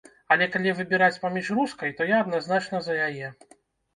[0.35, 3.27] Але калі выбіраць паміж рускай, то я адназначна за яе.